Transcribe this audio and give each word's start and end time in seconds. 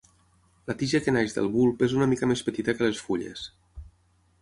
La 0.71 0.75
tija 0.79 1.01
que 1.09 1.13
neix 1.17 1.35
del 1.35 1.51
bulb 1.57 1.85
és 1.89 1.95
una 1.99 2.09
mica 2.15 2.33
més 2.35 2.45
petita 2.51 2.79
que 2.79 2.91
les 2.91 3.07
fulles. 3.11 3.49